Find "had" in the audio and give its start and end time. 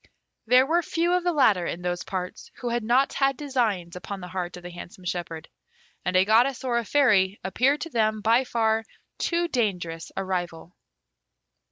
2.69-2.83, 3.13-3.37